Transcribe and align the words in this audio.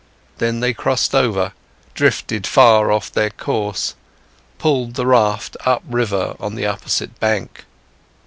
Then 0.39 0.61
they 0.61 0.73
crossed 0.73 1.13
over, 1.13 1.53
drifted 1.93 2.47
far 2.47 2.91
off 2.91 3.11
their 3.11 3.29
course, 3.29 3.93
pulled 4.57 4.95
the 4.95 5.05
raft 5.05 5.55
upriver 5.63 6.35
on 6.39 6.55
the 6.55 6.65
opposite 6.65 7.19
bank. 7.19 7.65